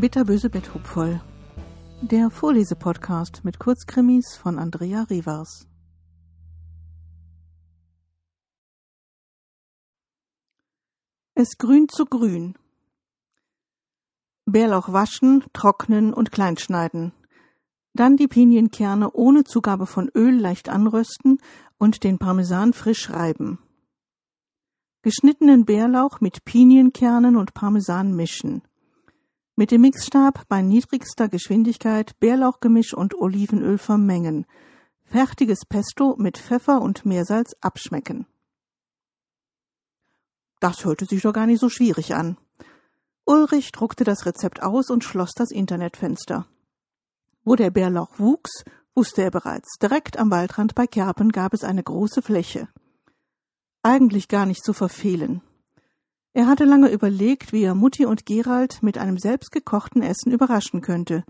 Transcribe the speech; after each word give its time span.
Bitterböse 0.00 0.48
Betthupfoll. 0.48 1.20
Der 2.00 2.30
Vorlesepodcast 2.30 3.44
mit 3.44 3.58
Kurzkrimis 3.58 4.34
von 4.34 4.58
Andrea 4.58 5.02
Rivers. 5.10 5.68
Es 11.34 11.58
grünt 11.58 11.90
zu 11.90 12.06
grün. 12.06 12.54
Bärlauch 14.46 14.90
waschen, 14.92 15.44
trocknen 15.52 16.14
und 16.14 16.32
kleinschneiden. 16.32 17.12
Dann 17.92 18.16
die 18.16 18.28
Pinienkerne 18.28 19.10
ohne 19.12 19.44
Zugabe 19.44 19.86
von 19.86 20.10
Öl 20.14 20.38
leicht 20.38 20.68
anrösten 20.68 21.38
und 21.78 22.04
den 22.04 22.18
Parmesan 22.18 22.72
frisch 22.72 23.10
reiben. 23.10 23.58
Geschnittenen 25.02 25.64
Bärlauch 25.64 26.20
mit 26.20 26.44
Pinienkernen 26.44 27.36
und 27.36 27.54
Parmesan 27.54 28.14
mischen. 28.14 28.62
Mit 29.56 29.70
dem 29.70 29.80
Mixstab 29.80 30.46
bei 30.48 30.62
niedrigster 30.62 31.28
Geschwindigkeit 31.28 32.18
Bärlauchgemisch 32.20 32.94
und 32.94 33.14
Olivenöl 33.14 33.78
vermengen. 33.78 34.46
Fertiges 35.04 35.66
Pesto 35.66 36.16
mit 36.18 36.38
Pfeffer 36.38 36.80
und 36.82 37.04
Meersalz 37.04 37.54
abschmecken. 37.60 38.26
Das 40.60 40.84
hörte 40.84 41.06
sich 41.06 41.22
doch 41.22 41.32
gar 41.32 41.46
nicht 41.46 41.60
so 41.60 41.70
schwierig 41.70 42.14
an. 42.14 42.36
Ulrich 43.24 43.72
druckte 43.72 44.04
das 44.04 44.26
Rezept 44.26 44.62
aus 44.62 44.90
und 44.90 45.02
schloss 45.02 45.32
das 45.34 45.50
Internetfenster. 45.50 46.46
Wo 47.44 47.56
der 47.56 47.70
Bärlauch 47.70 48.18
wuchs, 48.18 48.64
wusste 48.94 49.22
er 49.22 49.30
bereits. 49.30 49.78
Direkt 49.78 50.18
am 50.18 50.30
Waldrand 50.30 50.74
bei 50.74 50.86
Kerpen 50.86 51.30
gab 51.32 51.54
es 51.54 51.64
eine 51.64 51.82
große 51.82 52.22
Fläche. 52.22 52.68
Eigentlich 53.82 54.28
gar 54.28 54.46
nicht 54.46 54.62
zu 54.62 54.72
verfehlen. 54.72 55.42
Er 56.32 56.46
hatte 56.46 56.64
lange 56.64 56.90
überlegt, 56.90 57.52
wie 57.52 57.62
er 57.62 57.74
Mutti 57.74 58.04
und 58.06 58.26
Gerald 58.26 58.82
mit 58.82 58.98
einem 58.98 59.18
selbstgekochten 59.18 60.02
Essen 60.02 60.32
überraschen 60.32 60.80
könnte. 60.80 61.24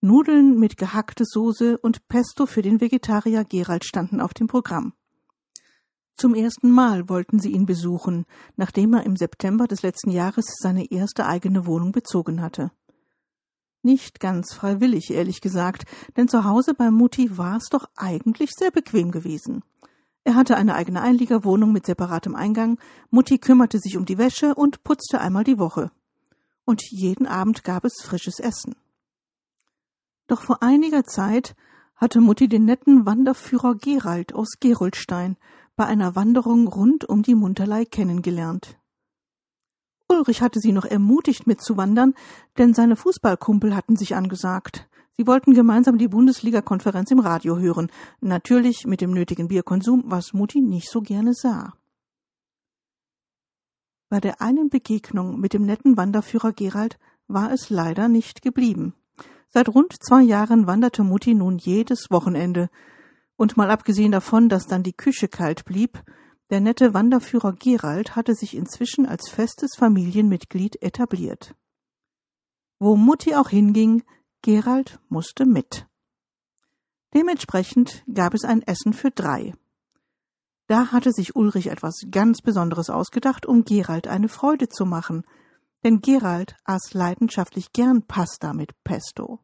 Nudeln 0.00 0.58
mit 0.58 0.76
gehackte 0.76 1.24
Soße 1.26 1.78
und 1.78 2.06
Pesto 2.08 2.46
für 2.46 2.62
den 2.62 2.80
Vegetarier 2.80 3.44
Gerald 3.44 3.84
standen 3.84 4.20
auf 4.20 4.34
dem 4.34 4.46
Programm. 4.46 4.92
Zum 6.14 6.34
ersten 6.34 6.70
Mal 6.70 7.08
wollten 7.08 7.40
sie 7.40 7.50
ihn 7.50 7.66
besuchen, 7.66 8.26
nachdem 8.56 8.94
er 8.94 9.04
im 9.04 9.16
September 9.16 9.66
des 9.66 9.82
letzten 9.82 10.10
Jahres 10.10 10.46
seine 10.58 10.90
erste 10.90 11.26
eigene 11.26 11.66
Wohnung 11.66 11.92
bezogen 11.92 12.42
hatte. 12.42 12.70
Nicht 13.88 14.20
ganz 14.20 14.52
freiwillig, 14.52 15.10
ehrlich 15.10 15.40
gesagt, 15.40 15.86
denn 16.18 16.28
zu 16.28 16.44
Hause 16.44 16.74
bei 16.74 16.90
Mutti 16.90 17.38
war 17.38 17.56
es 17.56 17.70
doch 17.70 17.88
eigentlich 17.96 18.50
sehr 18.50 18.70
bequem 18.70 19.10
gewesen. 19.12 19.64
Er 20.24 20.34
hatte 20.34 20.58
eine 20.58 20.74
eigene 20.74 21.00
Einliegerwohnung 21.00 21.72
mit 21.72 21.86
separatem 21.86 22.34
Eingang, 22.34 22.78
Mutti 23.08 23.38
kümmerte 23.38 23.78
sich 23.78 23.96
um 23.96 24.04
die 24.04 24.18
Wäsche 24.18 24.54
und 24.54 24.84
putzte 24.84 25.22
einmal 25.22 25.42
die 25.42 25.58
Woche. 25.58 25.90
Und 26.66 26.82
jeden 26.90 27.26
Abend 27.26 27.64
gab 27.64 27.86
es 27.86 28.02
frisches 28.02 28.40
Essen. 28.40 28.76
Doch 30.26 30.42
vor 30.42 30.62
einiger 30.62 31.04
Zeit 31.04 31.56
hatte 31.96 32.20
Mutti 32.20 32.46
den 32.46 32.66
netten 32.66 33.06
Wanderführer 33.06 33.74
Gerald 33.74 34.34
aus 34.34 34.58
Geroldstein 34.60 35.38
bei 35.76 35.86
einer 35.86 36.14
Wanderung 36.14 36.68
rund 36.68 37.08
um 37.08 37.22
die 37.22 37.34
Munterlei 37.34 37.86
kennengelernt. 37.86 38.77
Ulrich 40.18 40.42
hatte 40.42 40.58
sie 40.58 40.72
noch 40.72 40.84
ermutigt 40.84 41.46
mitzuwandern, 41.46 42.14
denn 42.58 42.74
seine 42.74 42.96
Fußballkumpel 42.96 43.76
hatten 43.76 43.94
sich 43.94 44.16
angesagt. 44.16 44.88
Sie 45.16 45.28
wollten 45.28 45.54
gemeinsam 45.54 45.96
die 45.96 46.08
Bundesliga-Konferenz 46.08 47.12
im 47.12 47.20
Radio 47.20 47.56
hören, 47.58 47.88
natürlich 48.20 48.84
mit 48.84 49.00
dem 49.00 49.12
nötigen 49.12 49.46
Bierkonsum, 49.46 50.02
was 50.06 50.32
Mutti 50.32 50.60
nicht 50.60 50.90
so 50.90 51.02
gerne 51.02 51.34
sah. 51.34 51.74
Bei 54.08 54.18
der 54.18 54.40
einen 54.40 54.70
Begegnung 54.70 55.38
mit 55.38 55.52
dem 55.52 55.64
netten 55.64 55.96
Wanderführer 55.96 56.52
Gerald 56.52 56.98
war 57.28 57.52
es 57.52 57.70
leider 57.70 58.08
nicht 58.08 58.42
geblieben. 58.42 58.94
Seit 59.50 59.68
rund 59.68 59.94
zwei 60.02 60.22
Jahren 60.22 60.66
wanderte 60.66 61.04
Mutti 61.04 61.34
nun 61.34 61.58
jedes 61.58 62.10
Wochenende. 62.10 62.70
Und 63.36 63.56
mal 63.56 63.70
abgesehen 63.70 64.10
davon, 64.10 64.48
dass 64.48 64.66
dann 64.66 64.82
die 64.82 64.96
Küche 64.96 65.28
kalt 65.28 65.64
blieb, 65.64 66.02
der 66.50 66.60
nette 66.60 66.94
Wanderführer 66.94 67.52
Gerald 67.52 68.16
hatte 68.16 68.34
sich 68.34 68.56
inzwischen 68.56 69.06
als 69.06 69.28
festes 69.28 69.74
Familienmitglied 69.76 70.82
etabliert. 70.82 71.54
Wo 72.78 72.96
Mutti 72.96 73.34
auch 73.34 73.50
hinging, 73.50 74.02
Gerald 74.42 74.98
musste 75.08 75.44
mit. 75.44 75.86
Dementsprechend 77.14 78.04
gab 78.12 78.34
es 78.34 78.44
ein 78.44 78.62
Essen 78.62 78.92
für 78.92 79.10
drei. 79.10 79.54
Da 80.68 80.92
hatte 80.92 81.12
sich 81.12 81.34
Ulrich 81.34 81.68
etwas 81.68 82.02
ganz 82.10 82.42
Besonderes 82.42 82.90
ausgedacht, 82.90 83.46
um 83.46 83.64
Gerald 83.64 84.06
eine 84.06 84.28
Freude 84.28 84.68
zu 84.68 84.84
machen, 84.84 85.24
denn 85.82 86.00
Gerald 86.00 86.56
aß 86.64 86.92
leidenschaftlich 86.92 87.72
gern 87.72 88.06
Pasta 88.06 88.52
mit 88.52 88.72
Pesto. 88.84 89.40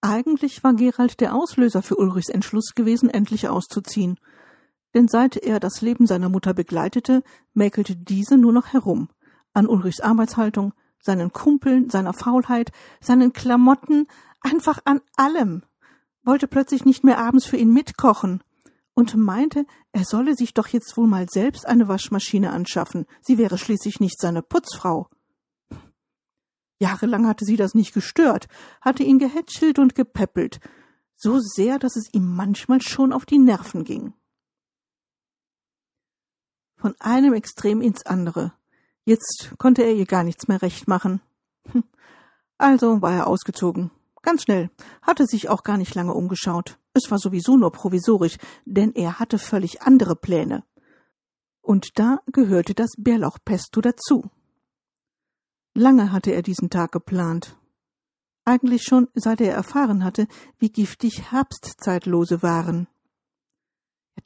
Eigentlich 0.00 0.62
war 0.64 0.74
Gerald 0.74 1.20
der 1.20 1.34
Auslöser 1.34 1.82
für 1.82 1.96
Ulrichs 1.96 2.28
Entschluss 2.28 2.74
gewesen, 2.74 3.08
endlich 3.10 3.48
auszuziehen, 3.48 4.18
denn 4.94 5.08
seit 5.08 5.36
er 5.36 5.60
das 5.60 5.80
Leben 5.80 6.06
seiner 6.06 6.28
Mutter 6.28 6.54
begleitete, 6.54 7.22
mäkelte 7.54 7.96
diese 7.96 8.36
nur 8.36 8.52
noch 8.52 8.72
herum, 8.72 9.08
an 9.52 9.66
Ulrichs 9.66 10.00
Arbeitshaltung, 10.00 10.72
seinen 11.00 11.32
Kumpeln, 11.32 11.90
seiner 11.90 12.12
Faulheit, 12.12 12.72
seinen 13.00 13.32
Klamotten, 13.32 14.06
einfach 14.40 14.80
an 14.84 15.00
allem, 15.16 15.62
wollte 16.24 16.46
plötzlich 16.46 16.84
nicht 16.84 17.04
mehr 17.04 17.18
abends 17.18 17.46
für 17.46 17.56
ihn 17.56 17.72
mitkochen. 17.72 18.42
Und 18.94 19.16
meinte, 19.16 19.64
er 19.92 20.04
solle 20.04 20.34
sich 20.34 20.52
doch 20.52 20.68
jetzt 20.68 20.98
wohl 20.98 21.06
mal 21.06 21.26
selbst 21.26 21.66
eine 21.66 21.88
Waschmaschine 21.88 22.52
anschaffen, 22.52 23.06
sie 23.22 23.38
wäre 23.38 23.56
schließlich 23.56 24.00
nicht 24.00 24.20
seine 24.20 24.42
Putzfrau. 24.42 25.08
Jahrelang 26.78 27.26
hatte 27.26 27.46
sie 27.46 27.56
das 27.56 27.74
nicht 27.74 27.94
gestört, 27.94 28.48
hatte 28.82 29.02
ihn 29.02 29.18
gehätschelt 29.18 29.78
und 29.78 29.94
gepäppelt, 29.94 30.60
so 31.16 31.38
sehr, 31.38 31.78
dass 31.78 31.96
es 31.96 32.12
ihm 32.12 32.34
manchmal 32.34 32.82
schon 32.82 33.12
auf 33.12 33.24
die 33.24 33.38
Nerven 33.38 33.84
ging. 33.84 34.12
Von 36.82 36.96
einem 36.98 37.32
Extrem 37.32 37.80
ins 37.80 38.04
andere. 38.06 38.54
Jetzt 39.04 39.52
konnte 39.56 39.84
er 39.84 39.94
ihr 39.94 40.04
gar 40.04 40.24
nichts 40.24 40.48
mehr 40.48 40.62
recht 40.62 40.88
machen. 40.88 41.20
Hm. 41.70 41.84
Also 42.58 43.00
war 43.00 43.14
er 43.14 43.28
ausgezogen. 43.28 43.92
Ganz 44.20 44.42
schnell, 44.42 44.68
hatte 45.00 45.26
sich 45.26 45.48
auch 45.48 45.62
gar 45.62 45.76
nicht 45.76 45.94
lange 45.94 46.12
umgeschaut. 46.12 46.80
Es 46.92 47.08
war 47.08 47.20
sowieso 47.20 47.56
nur 47.56 47.70
provisorisch, 47.70 48.36
denn 48.64 48.92
er 48.96 49.20
hatte 49.20 49.38
völlig 49.38 49.82
andere 49.82 50.16
Pläne. 50.16 50.64
Und 51.60 52.00
da 52.00 52.18
gehörte 52.26 52.74
das 52.74 52.90
Bärlauchpesto 52.98 53.80
dazu. 53.80 54.28
Lange 55.74 56.10
hatte 56.10 56.32
er 56.32 56.42
diesen 56.42 56.68
Tag 56.68 56.90
geplant. 56.90 57.56
Eigentlich 58.44 58.82
schon, 58.82 59.06
seit 59.14 59.40
er 59.40 59.54
erfahren 59.54 60.02
hatte, 60.02 60.26
wie 60.58 60.72
giftig 60.72 61.30
Herbstzeitlose 61.30 62.42
waren. 62.42 62.88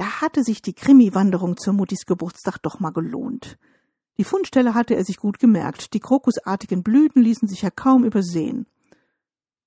Da 0.00 0.22
hatte 0.22 0.44
sich 0.44 0.62
die 0.62 0.72
Krimi-Wanderung 0.72 1.58
zur 1.58 1.74
Muttis 1.74 2.06
Geburtstag 2.06 2.56
doch 2.62 2.80
mal 2.80 2.88
gelohnt. 2.88 3.58
Die 4.16 4.24
Fundstelle 4.24 4.72
hatte 4.72 4.94
er 4.94 5.04
sich 5.04 5.18
gut 5.18 5.38
gemerkt. 5.38 5.92
Die 5.92 6.00
krokusartigen 6.00 6.82
Blüten 6.82 7.20
ließen 7.20 7.46
sich 7.46 7.60
ja 7.60 7.68
kaum 7.68 8.04
übersehen. 8.04 8.66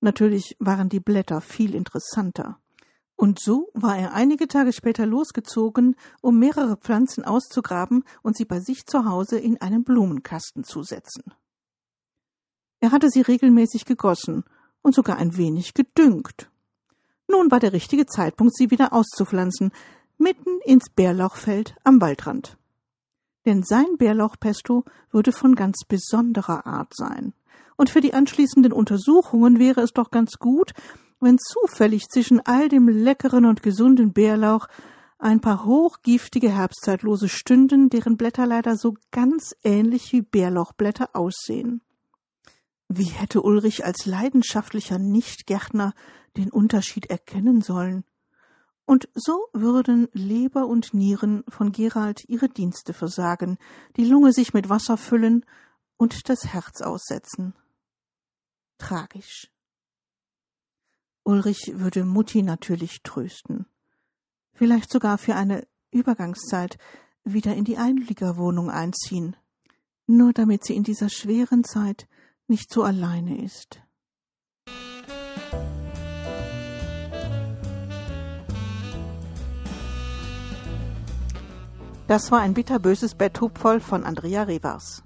Natürlich 0.02 0.58
waren 0.58 0.90
die 0.90 1.00
Blätter 1.00 1.40
viel 1.40 1.76
interessanter. 1.76 2.58
Und 3.16 3.40
so 3.40 3.70
war 3.76 3.96
er 3.96 4.16
einige 4.16 4.48
Tage 4.48 4.74
später 4.74 5.06
losgezogen, 5.06 5.96
um 6.24 6.40
mehrere 6.40 6.78
Pflanzen 6.78 7.24
auszugraben 7.24 8.04
und 8.24 8.36
sie 8.36 8.46
bei 8.46 8.60
sich 8.60 8.88
zu 8.88 9.06
Hause 9.06 9.38
in 9.38 9.62
einen 9.62 9.84
Blumenkasten 9.84 10.64
zu 10.64 10.82
setzen. 10.82 11.36
Er 12.80 12.92
hatte 12.92 13.12
sie 13.12 13.22
regelmäßig 13.22 13.86
gegossen 13.86 14.46
und 14.82 14.96
sogar 14.96 15.18
ein 15.18 15.38
wenig 15.38 15.76
gedüngt. 15.76 16.50
Nun 17.28 17.52
war 17.52 17.60
der 17.60 17.74
richtige 17.74 18.08
Zeitpunkt, 18.08 18.56
sie 18.56 18.72
wieder 18.72 18.94
auszupflanzen, 18.94 19.72
mitten 20.18 20.60
ins 20.66 20.90
Bärlauchfeld 20.90 21.76
am 21.84 22.02
Waldrand 22.02 22.58
denn 23.46 23.64
sein 23.64 23.98
Bärlauchpesto 23.98 24.84
würde 25.12 25.32
von 25.32 25.56
ganz 25.56 25.84
besonderer 25.88 26.66
Art 26.66 26.94
sein. 26.96 27.34
Und 27.76 27.90
für 27.90 28.02
die 28.02 28.14
anschließenden 28.14 28.72
Untersuchungen 28.72 29.60
wäre 29.60 29.82
es 29.82 29.92
doch 29.92 30.12
ganz 30.12 30.34
gut, 30.40 30.74
wenn 31.20 31.38
zufällig 31.38 32.08
zwischen 32.10 32.42
all 32.42 32.70
dem 32.70 32.88
leckeren 32.88 33.46
und 33.46 33.64
gesunden 33.64 34.14
Bärlauch 34.14 34.68
ein 35.18 35.40
paar 35.40 35.66
hochgiftige 35.66 36.52
Herbstzeitlose 36.52 37.30
stünden, 37.30 37.90
deren 37.90 38.18
Blätter 38.18 38.46
leider 38.46 38.76
so 38.76 38.96
ganz 39.12 39.56
ähnlich 39.64 40.12
wie 40.12 40.22
Bärlauchblätter 40.22 41.10
aussehen. 41.14 41.82
Wie 42.90 43.06
hätte 43.06 43.42
Ulrich 43.42 43.86
als 43.86 44.06
leidenschaftlicher 44.06 45.00
Nichtgärtner 45.00 45.94
den 46.36 46.52
Unterschied 46.52 47.06
erkennen 47.08 47.62
sollen? 47.62 48.04
Und 48.86 49.08
so 49.14 49.48
würden 49.54 50.10
Leber 50.12 50.68
und 50.68 50.94
Nieren 50.94 51.44
von 51.48 51.72
Gerald 51.72 52.28
ihre 52.28 52.50
Dienste 52.50 52.94
versagen, 52.94 53.58
die 53.96 54.06
Lunge 54.06 54.34
sich 54.34 54.54
mit 54.54 54.70
Wasser 54.70 54.98
füllen 54.98 55.46
und 55.98 56.28
das 56.28 56.48
Herz 56.48 56.82
aussetzen. 56.82 57.54
Tragisch. 58.78 59.50
Ulrich 61.24 61.72
würde 61.76 62.04
Mutti 62.04 62.44
natürlich 62.44 63.02
trösten. 63.04 63.66
Vielleicht 64.54 64.92
sogar 64.92 65.18
für 65.18 65.36
eine 65.36 65.66
Übergangszeit 65.92 66.78
wieder 67.24 67.56
in 67.56 67.64
die 67.64 67.78
Einliegerwohnung 67.78 68.70
einziehen. 68.70 69.38
Nur 70.06 70.34
damit 70.34 70.66
sie 70.66 70.76
in 70.76 70.84
dieser 70.84 71.08
schweren 71.08 71.64
Zeit 71.64 72.10
nicht 72.48 72.72
so 72.72 72.84
alleine 72.84 73.42
ist. 73.42 73.83
Das 82.08 82.32
war 82.32 82.42
ein 82.42 82.54
bitterböses 82.54 83.16
Betthub 83.16 83.58
voll 83.58 83.80
von 83.80 84.04
Andrea 84.04 84.44
Revers. 84.44 85.04